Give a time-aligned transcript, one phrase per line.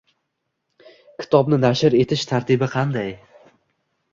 [1.23, 3.15] Kitobni nashr etish tartibi qanday?